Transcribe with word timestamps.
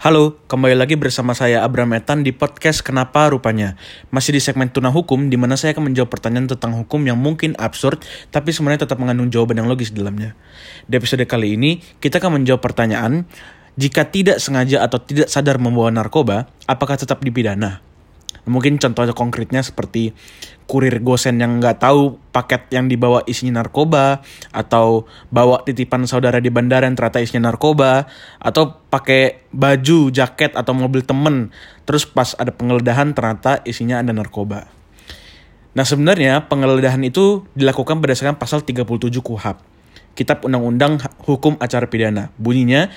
Halo, 0.00 0.40
kembali 0.48 0.80
lagi 0.80 0.96
bersama 0.96 1.36
saya 1.36 1.60
Abram 1.60 1.92
Etan 1.92 2.24
di 2.24 2.32
podcast 2.32 2.80
Kenapa 2.80 3.28
Rupanya. 3.28 3.76
Masih 4.08 4.32
di 4.32 4.40
segmen 4.40 4.72
Tuna 4.72 4.88
Hukum, 4.88 5.28
di 5.28 5.36
mana 5.36 5.60
saya 5.60 5.76
akan 5.76 5.92
menjawab 5.92 6.08
pertanyaan 6.08 6.48
tentang 6.48 6.72
hukum 6.72 7.04
yang 7.04 7.20
mungkin 7.20 7.52
absurd, 7.60 8.00
tapi 8.32 8.48
sebenarnya 8.48 8.88
tetap 8.88 8.96
mengandung 8.96 9.28
jawaban 9.28 9.60
yang 9.60 9.68
logis 9.68 9.92
di 9.92 10.00
dalamnya. 10.00 10.32
Di 10.88 10.96
episode 10.96 11.20
kali 11.28 11.52
ini, 11.52 11.84
kita 12.00 12.16
akan 12.16 12.40
menjawab 12.40 12.64
pertanyaan, 12.64 13.28
jika 13.76 14.08
tidak 14.08 14.40
sengaja 14.40 14.80
atau 14.80 15.04
tidak 15.04 15.28
sadar 15.28 15.60
membawa 15.60 15.92
narkoba, 15.92 16.48
apakah 16.64 16.96
tetap 16.96 17.20
dipidana? 17.20 17.84
Mungkin 18.50 18.82
contoh 18.82 19.06
konkretnya 19.14 19.62
seperti 19.62 20.10
kurir 20.66 20.98
gosen 21.02 21.38
yang 21.38 21.58
nggak 21.58 21.82
tahu 21.82 22.18
paket 22.34 22.70
yang 22.74 22.86
dibawa 22.90 23.22
isinya 23.26 23.62
narkoba, 23.62 24.22
atau 24.50 25.06
bawa 25.30 25.62
titipan 25.62 26.06
saudara 26.10 26.42
di 26.42 26.50
bandara 26.50 26.86
yang 26.86 26.98
ternyata 26.98 27.22
isinya 27.22 27.50
narkoba, 27.50 28.10
atau 28.42 28.78
pakai 28.90 29.46
baju, 29.54 30.10
jaket, 30.10 30.54
atau 30.58 30.74
mobil 30.74 31.02
temen, 31.06 31.54
terus 31.86 32.06
pas 32.06 32.34
ada 32.38 32.50
penggeledahan 32.54 33.14
ternyata 33.14 33.62
isinya 33.66 33.98
ada 34.02 34.10
narkoba. 34.14 34.70
Nah 35.70 35.86
sebenarnya 35.86 36.50
penggeledahan 36.50 37.02
itu 37.06 37.46
dilakukan 37.54 38.02
berdasarkan 38.02 38.38
pasal 38.38 38.66
37 38.66 39.22
KUHAP, 39.22 39.62
Kitab 40.18 40.42
Undang-Undang 40.42 40.98
Hukum 41.26 41.54
Acara 41.62 41.86
Pidana. 41.86 42.34
Bunyinya, 42.38 42.90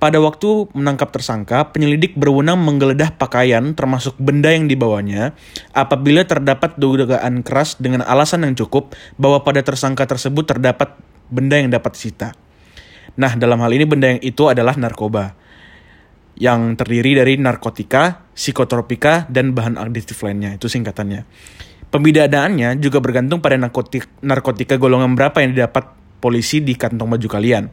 pada 0.00 0.16
waktu 0.16 0.72
menangkap 0.72 1.12
tersangka, 1.12 1.76
penyelidik 1.76 2.16
berwenang 2.16 2.56
menggeledah 2.56 3.20
pakaian 3.20 3.76
termasuk 3.76 4.16
benda 4.16 4.48
yang 4.48 4.64
dibawanya 4.64 5.36
apabila 5.76 6.24
terdapat 6.24 6.80
dugaan 6.80 7.44
keras 7.44 7.76
dengan 7.76 8.00
alasan 8.08 8.48
yang 8.48 8.56
cukup 8.56 8.96
bahwa 9.20 9.44
pada 9.44 9.60
tersangka 9.60 10.08
tersebut 10.08 10.56
terdapat 10.56 10.96
benda 11.28 11.60
yang 11.60 11.68
dapat 11.68 11.92
disita. 11.92 12.32
Nah, 13.20 13.36
dalam 13.36 13.60
hal 13.60 13.76
ini 13.76 13.84
benda 13.84 14.16
yang 14.16 14.24
itu 14.24 14.48
adalah 14.48 14.72
narkoba 14.80 15.36
yang 16.40 16.72
terdiri 16.80 17.20
dari 17.20 17.36
narkotika, 17.36 18.32
psikotropika, 18.32 19.28
dan 19.28 19.52
bahan 19.52 19.76
aditif 19.76 20.16
lainnya. 20.24 20.56
Itu 20.56 20.72
singkatannya. 20.72 21.28
Pembidanaannya 21.92 22.80
juga 22.80 23.04
bergantung 23.04 23.44
pada 23.44 23.60
narkotika, 23.60 24.08
narkotika 24.24 24.80
golongan 24.80 25.12
berapa 25.12 25.44
yang 25.44 25.52
didapat 25.52 25.92
polisi 26.24 26.64
di 26.64 26.72
kantong 26.72 27.12
baju 27.12 27.28
kalian. 27.28 27.68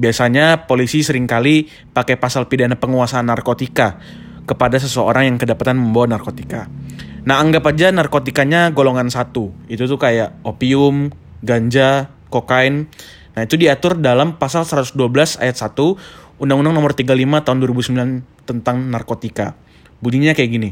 Biasanya 0.00 0.64
polisi 0.70 1.04
sering 1.04 1.28
kali 1.28 1.68
pakai 1.92 2.16
pasal 2.16 2.48
pidana 2.48 2.76
penguasaan 2.80 3.28
narkotika 3.28 4.00
kepada 4.48 4.80
seseorang 4.80 5.28
yang 5.28 5.36
kedapatan 5.38 5.78
membawa 5.78 6.16
narkotika. 6.16 6.66
Nah 7.22 7.38
anggap 7.38 7.70
aja 7.70 7.94
narkotikanya 7.94 8.74
golongan 8.74 9.06
satu, 9.06 9.54
itu 9.70 9.86
tuh 9.86 10.00
kayak 10.00 10.42
opium, 10.42 11.14
ganja, 11.44 12.10
kokain. 12.32 12.90
Nah 13.32 13.46
itu 13.46 13.54
diatur 13.54 14.00
dalam 14.00 14.36
pasal 14.40 14.66
112 14.66 15.38
ayat 15.38 15.56
1 15.56 16.42
Undang-Undang 16.42 16.74
nomor 16.74 16.92
35 16.98 17.46
tahun 17.46 17.58
2009 17.62 18.48
tentang 18.48 18.76
narkotika. 18.90 19.54
Bunyinya 20.02 20.34
kayak 20.34 20.50
gini. 20.50 20.70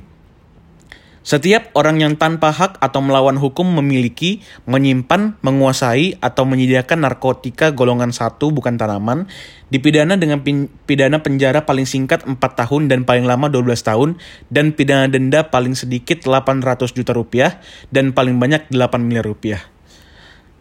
Setiap 1.21 1.77
orang 1.77 2.01
yang 2.01 2.17
tanpa 2.17 2.49
hak 2.49 2.81
atau 2.81 3.05
melawan 3.05 3.37
hukum 3.37 3.69
memiliki, 3.69 4.41
menyimpan, 4.65 5.37
menguasai, 5.45 6.17
atau 6.17 6.49
menyediakan 6.49 7.05
narkotika 7.05 7.77
golongan 7.77 8.09
satu 8.09 8.49
bukan 8.49 8.81
tanaman, 8.81 9.29
dipidana 9.69 10.17
dengan 10.17 10.41
pidana 10.89 11.21
penjara 11.21 11.69
paling 11.69 11.85
singkat 11.85 12.25
4 12.25 12.41
tahun 12.41 12.89
dan 12.89 13.05
paling 13.05 13.29
lama 13.29 13.53
12 13.53 13.69
tahun, 13.85 14.17
dan 14.49 14.73
pidana 14.73 15.13
denda 15.13 15.45
paling 15.53 15.77
sedikit 15.77 16.25
800 16.25 16.97
juta 16.97 17.13
rupiah, 17.13 17.61
dan 17.93 18.17
paling 18.17 18.41
banyak 18.41 18.73
8 18.73 18.81
miliar 19.05 19.29
rupiah. 19.29 19.61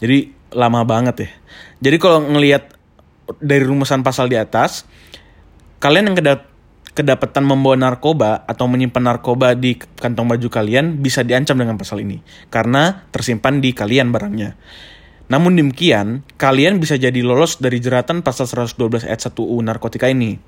Jadi 0.03 0.35
lama 0.51 0.83
banget 0.83 1.15
ya. 1.23 1.29
Jadi 1.87 1.95
kalau 2.03 2.19
ngelihat 2.19 2.75
dari 3.39 3.63
rumusan 3.63 4.03
pasal 4.03 4.27
di 4.27 4.35
atas, 4.35 4.83
kalian 5.79 6.11
yang 6.11 6.17
kedat 6.19 6.51
kedapatan 6.99 7.47
membawa 7.47 7.79
narkoba 7.79 8.43
atau 8.43 8.67
menyimpan 8.67 9.15
narkoba 9.15 9.55
di 9.55 9.79
kantong 9.79 10.27
baju 10.27 10.47
kalian 10.51 10.99
bisa 10.99 11.23
diancam 11.23 11.55
dengan 11.55 11.79
pasal 11.79 12.03
ini 12.03 12.19
karena 12.51 13.07
tersimpan 13.15 13.63
di 13.63 13.71
kalian 13.71 14.11
barangnya. 14.11 14.59
Namun 15.31 15.55
demikian, 15.55 16.27
kalian 16.35 16.81
bisa 16.83 16.99
jadi 16.99 17.21
lolos 17.21 17.61
dari 17.63 17.79
jeratan 17.79 18.25
pasal 18.25 18.49
112 18.49 19.07
ayat 19.07 19.29
1 19.29 19.37
UU 19.37 19.61
narkotika 19.61 20.09
ini. 20.11 20.41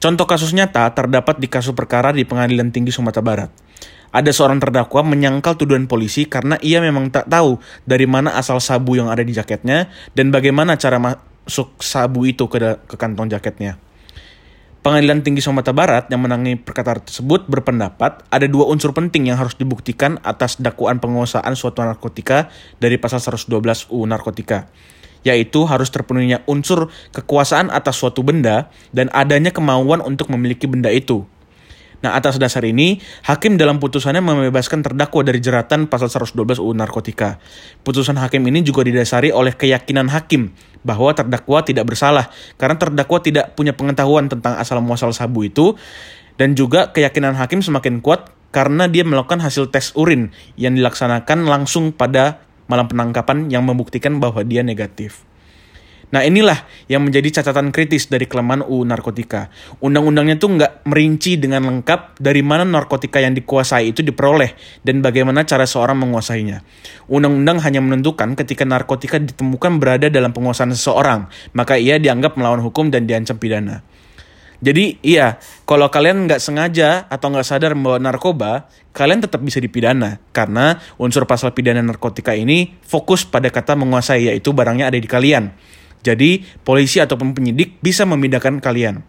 Contoh 0.00 0.24
kasus 0.26 0.50
nyata 0.56 0.90
terdapat 0.96 1.38
di 1.38 1.46
kasus 1.46 1.76
perkara 1.76 2.10
di 2.10 2.26
Pengadilan 2.26 2.72
Tinggi 2.74 2.90
Sumatera 2.90 3.22
Barat. 3.22 3.50
Ada 4.10 4.32
seorang 4.32 4.58
terdakwa 4.58 5.04
menyangkal 5.04 5.60
tuduhan 5.60 5.84
polisi 5.86 6.24
karena 6.24 6.56
ia 6.64 6.80
memang 6.80 7.12
tak 7.12 7.28
tahu 7.28 7.60
dari 7.84 8.08
mana 8.08 8.34
asal 8.34 8.64
sabu 8.64 8.96
yang 8.96 9.12
ada 9.12 9.20
di 9.20 9.36
jaketnya 9.36 9.92
dan 10.16 10.32
bagaimana 10.32 10.80
cara 10.80 10.96
masuk 10.96 11.78
sabu 11.84 12.24
itu 12.24 12.48
ke, 12.48 12.58
ke 12.88 12.96
kantong 12.96 13.28
jaketnya. 13.28 13.83
Pengadilan 14.84 15.24
Tinggi 15.24 15.40
Sumatera 15.40 15.72
Barat 15.72 16.04
yang 16.12 16.28
menangani 16.28 16.60
perkara 16.60 17.00
tersebut 17.00 17.48
berpendapat 17.48 18.20
ada 18.28 18.44
dua 18.44 18.68
unsur 18.68 18.92
penting 18.92 19.32
yang 19.32 19.40
harus 19.40 19.56
dibuktikan 19.56 20.20
atas 20.20 20.60
dakwaan 20.60 21.00
penguasaan 21.00 21.56
suatu 21.56 21.80
narkotika 21.80 22.52
dari 22.76 23.00
pasal 23.00 23.16
112 23.24 23.48
UU 23.88 24.04
Narkotika 24.04 24.68
yaitu 25.24 25.64
harus 25.64 25.88
terpenuhinya 25.88 26.44
unsur 26.44 26.92
kekuasaan 27.16 27.72
atas 27.72 27.96
suatu 27.96 28.20
benda 28.20 28.68
dan 28.92 29.08
adanya 29.16 29.56
kemauan 29.56 30.04
untuk 30.04 30.28
memiliki 30.28 30.68
benda 30.68 30.92
itu. 30.92 31.24
Nah, 32.04 32.20
atas 32.20 32.36
dasar 32.36 32.60
ini, 32.68 33.00
hakim 33.24 33.56
dalam 33.56 33.80
putusannya 33.80 34.20
membebaskan 34.20 34.84
terdakwa 34.84 35.24
dari 35.24 35.40
jeratan 35.40 35.88
pasal 35.88 36.12
112 36.12 36.60
UU 36.60 36.76
Narkotika. 36.76 37.40
Putusan 37.80 38.20
hakim 38.20 38.44
ini 38.44 38.60
juga 38.60 38.84
didasari 38.84 39.32
oleh 39.32 39.56
keyakinan 39.56 40.12
hakim 40.12 40.52
bahwa 40.84 41.10
terdakwa 41.16 41.64
tidak 41.64 41.88
bersalah 41.88 42.30
karena 42.60 42.76
terdakwa 42.76 43.18
tidak 43.24 43.56
punya 43.56 43.72
pengetahuan 43.72 44.28
tentang 44.28 44.60
asal 44.60 44.78
muasal 44.84 45.10
sabu 45.10 45.48
itu 45.48 45.74
dan 46.36 46.52
juga 46.54 46.92
keyakinan 46.92 47.34
hakim 47.34 47.64
semakin 47.64 48.04
kuat 48.04 48.30
karena 48.54 48.86
dia 48.86 49.02
melakukan 49.02 49.42
hasil 49.42 49.72
tes 49.74 49.90
urin 49.98 50.30
yang 50.54 50.78
dilaksanakan 50.78 51.50
langsung 51.50 51.90
pada 51.90 52.44
malam 52.70 52.86
penangkapan 52.86 53.50
yang 53.50 53.66
membuktikan 53.66 54.22
bahwa 54.22 54.46
dia 54.46 54.62
negatif. 54.62 55.26
Nah 56.14 56.22
inilah 56.22 56.62
yang 56.86 57.02
menjadi 57.02 57.42
catatan 57.42 57.74
kritis 57.74 58.06
dari 58.06 58.30
kelemahan 58.30 58.62
UU 58.62 58.86
narkotika. 58.86 59.50
Undang-undangnya 59.82 60.38
tuh 60.38 60.54
nggak 60.54 60.86
merinci 60.86 61.42
dengan 61.42 61.66
lengkap 61.66 62.22
dari 62.22 62.38
mana 62.38 62.62
narkotika 62.62 63.18
yang 63.18 63.34
dikuasai 63.34 63.90
itu 63.90 64.06
diperoleh 64.06 64.54
dan 64.86 65.02
bagaimana 65.02 65.42
cara 65.42 65.66
seorang 65.66 65.98
menguasainya. 65.98 66.62
Undang-undang 67.10 67.58
hanya 67.66 67.82
menentukan 67.82 68.38
ketika 68.38 68.62
narkotika 68.62 69.18
ditemukan 69.18 69.82
berada 69.82 70.06
dalam 70.06 70.30
penguasaan 70.30 70.70
seseorang, 70.70 71.26
maka 71.50 71.82
ia 71.82 71.98
dianggap 71.98 72.38
melawan 72.38 72.62
hukum 72.62 72.94
dan 72.94 73.10
diancam 73.10 73.34
pidana. 73.34 73.82
Jadi 74.62 75.02
iya, 75.02 75.42
kalau 75.66 75.90
kalian 75.90 76.30
nggak 76.30 76.38
sengaja 76.38 77.10
atau 77.10 77.34
nggak 77.34 77.44
sadar 77.44 77.74
membawa 77.74 77.98
narkoba, 77.98 78.70
kalian 78.94 79.18
tetap 79.20 79.42
bisa 79.42 79.58
dipidana 79.58 80.22
karena 80.30 80.78
unsur 80.94 81.26
pasal 81.26 81.50
pidana 81.52 81.82
narkotika 81.82 82.38
ini 82.38 82.78
fokus 82.86 83.26
pada 83.26 83.50
kata 83.50 83.74
menguasai 83.74 84.30
yaitu 84.30 84.54
barangnya 84.54 84.94
ada 84.94 84.96
di 84.96 85.10
kalian. 85.10 85.50
Jadi, 86.04 86.44
polisi 86.62 87.00
ataupun 87.00 87.32
penyidik 87.32 87.80
bisa 87.80 88.04
memindahkan 88.04 88.60
kalian. 88.60 89.00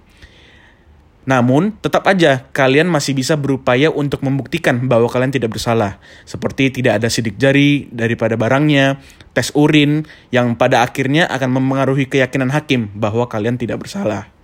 Namun, 1.25 1.73
tetap 1.81 2.05
aja 2.05 2.45
kalian 2.53 2.85
masih 2.85 3.17
bisa 3.17 3.33
berupaya 3.33 3.89
untuk 3.89 4.21
membuktikan 4.21 4.85
bahwa 4.85 5.09
kalian 5.09 5.33
tidak 5.33 5.57
bersalah. 5.57 5.97
Seperti 6.21 6.69
tidak 6.69 7.01
ada 7.01 7.09
sidik 7.09 7.41
jari 7.41 7.89
daripada 7.89 8.37
barangnya, 8.37 9.01
tes 9.33 9.49
urin, 9.57 10.05
yang 10.29 10.53
pada 10.53 10.85
akhirnya 10.85 11.25
akan 11.25 11.49
mempengaruhi 11.57 12.05
keyakinan 12.05 12.53
hakim 12.53 12.93
bahwa 12.93 13.25
kalian 13.25 13.57
tidak 13.57 13.81
bersalah. 13.81 14.34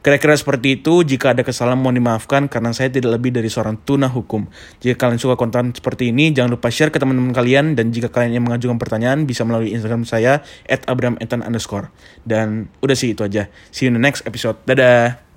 Kira-kira 0.00 0.32
seperti 0.32 0.80
itu, 0.80 1.04
jika 1.04 1.36
ada 1.36 1.44
kesalahan 1.44 1.76
mohon 1.76 2.00
dimaafkan 2.00 2.48
karena 2.48 2.72
saya 2.72 2.88
tidak 2.88 3.20
lebih 3.20 3.36
dari 3.36 3.52
seorang 3.52 3.76
tuna 3.84 4.08
hukum. 4.08 4.48
Jika 4.80 4.96
kalian 4.96 5.20
suka 5.20 5.36
konten 5.36 5.76
seperti 5.76 6.08
ini, 6.08 6.32
jangan 6.32 6.56
lupa 6.56 6.72
share 6.72 6.88
ke 6.88 6.96
teman-teman 6.96 7.36
kalian 7.36 7.76
dan 7.76 7.92
jika 7.92 8.08
kalian 8.08 8.40
yang 8.40 8.44
mengajukan 8.48 8.80
pertanyaan 8.80 9.28
bisa 9.28 9.44
melalui 9.44 9.76
Instagram 9.76 10.08
saya 10.08 10.40
at 10.64 10.88
underscore. 10.88 11.92
Dan 12.24 12.72
udah 12.80 12.96
sih 12.96 13.12
itu 13.12 13.28
aja. 13.28 13.52
See 13.68 13.84
you 13.84 13.92
in 13.92 14.00
the 14.00 14.02
next 14.02 14.24
episode. 14.24 14.56
Dadah! 14.64 15.29